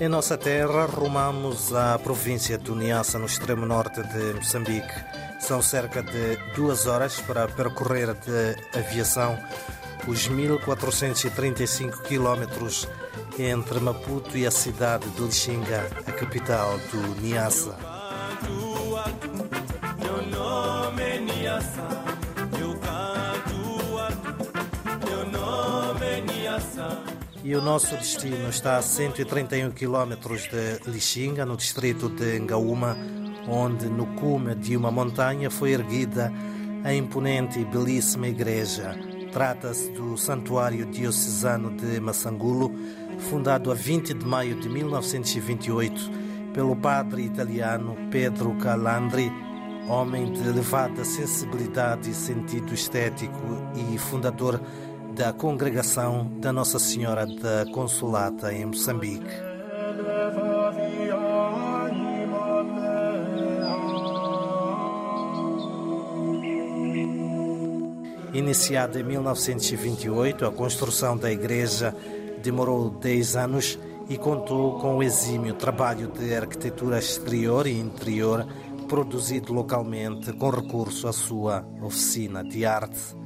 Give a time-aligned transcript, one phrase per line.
[0.00, 4.92] Em nossa terra, rumamos à província de Niassa, no extremo norte de Moçambique.
[5.38, 9.38] São cerca de duas horas para percorrer de aviação
[10.08, 12.88] os 1435 quilómetros
[13.38, 17.94] entre Maputo e a cidade de Lixinga, a capital do Niassa.
[27.44, 32.96] E o nosso destino está a 131 quilómetros de Lixinga, no distrito de Ngaúma,
[33.46, 36.32] onde no cume de uma montanha foi erguida
[36.82, 38.98] a imponente e belíssima igreja.
[39.30, 42.72] Trata-se do Santuário Diocesano de Massangulo,
[43.18, 46.00] fundado a 20 de maio de 1928
[46.54, 49.30] pelo padre italiano Pedro Calandri,
[49.86, 53.36] homem de elevada sensibilidade e sentido estético
[53.92, 54.58] e fundador
[55.14, 59.30] da congregação da Nossa Senhora da Consolata em Moçambique.
[68.32, 71.94] Iniciada em 1928, a construção da igreja
[72.42, 78.44] demorou 10 anos e contou com o exímio trabalho de arquitetura exterior e interior
[78.88, 83.16] produzido localmente com recurso à sua oficina de arte.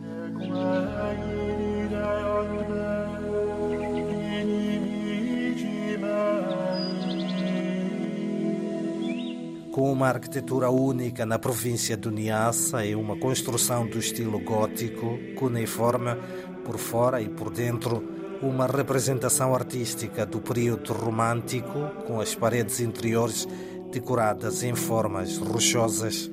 [9.79, 16.17] Com uma arquitetura única na província do Niassa e uma construção do estilo gótico, cuneiforme
[16.65, 18.03] por fora e por dentro,
[18.43, 23.47] uma representação artística do período romântico, com as paredes interiores
[23.93, 26.29] decoradas em formas rochosas.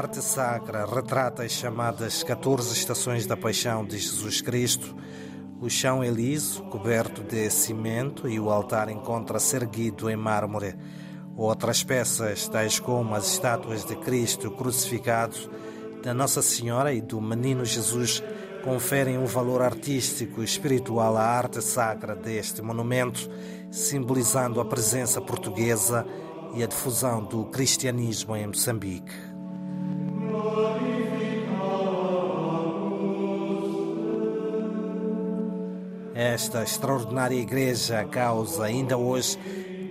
[0.00, 4.96] Arte sacra retrata as chamadas 14 estações da paixão de Jesus Cristo.
[5.60, 10.74] O chão é liso, coberto de cimento, e o altar encontra-se erguido em mármore.
[11.36, 15.36] Outras peças, tais como as estátuas de Cristo crucificado,
[16.02, 18.22] da Nossa Senhora e do Menino Jesus,
[18.64, 23.28] conferem um valor artístico e espiritual à arte sacra deste monumento,
[23.70, 26.06] simbolizando a presença portuguesa
[26.54, 29.29] e a difusão do cristianismo em Moçambique.
[36.20, 39.38] Esta extraordinária igreja causa ainda hoje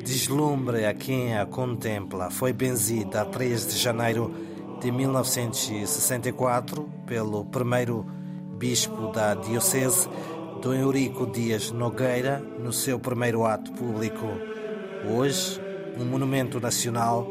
[0.05, 2.29] deslumbre a quem a contempla.
[2.29, 4.31] Foi benzida a 3 de janeiro
[4.79, 8.05] de 1964 pelo primeiro
[8.59, 10.07] bispo da Diocese,
[10.61, 14.27] Dom Eurico Dias Nogueira, no seu primeiro ato público.
[15.11, 15.59] Hoje,
[15.99, 17.27] um monumento nacional,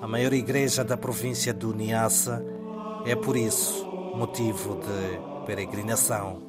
[0.00, 2.42] a maior igreja da província do Niassa,
[3.04, 3.84] é por isso
[4.16, 6.47] motivo de peregrinação.